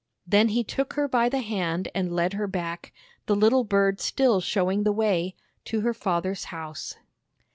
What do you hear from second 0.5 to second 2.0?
took her by the hand